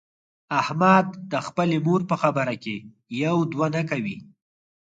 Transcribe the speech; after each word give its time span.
احمد 0.61 1.07
د 1.31 1.33
خپلې 1.47 1.77
مور 1.85 2.01
په 2.09 2.15
خبره 2.21 2.53
کې 2.63 2.75
یو 3.23 3.37
دوه 3.51 3.67
نه 3.75 3.81
کوي. 3.89 4.17